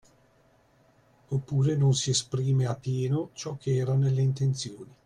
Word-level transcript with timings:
Oppure 1.27 1.75
non 1.75 1.93
si 1.93 2.09
esprime 2.09 2.65
a 2.65 2.73
pieno 2.73 3.29
ciò 3.33 3.55
che 3.55 3.75
era 3.75 3.93
nelle 3.93 4.21
intenzioni 4.23 4.95